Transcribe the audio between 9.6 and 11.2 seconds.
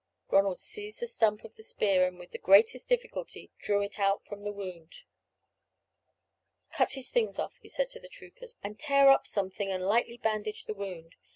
and lightly bandage the wound.